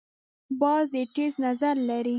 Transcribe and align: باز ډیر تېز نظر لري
باز 0.59 0.85
ډیر 0.93 1.07
تېز 1.15 1.33
نظر 1.45 1.75
لري 1.89 2.09